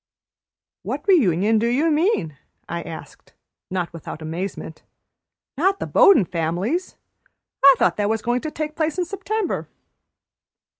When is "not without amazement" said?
3.69-4.81